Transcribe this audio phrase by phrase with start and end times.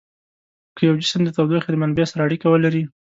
[0.75, 2.83] که یو جسم د تودوخې له منبع سره اړیکه ولري.